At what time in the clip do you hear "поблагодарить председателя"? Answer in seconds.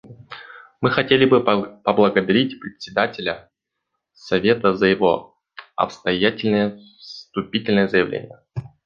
1.43-3.51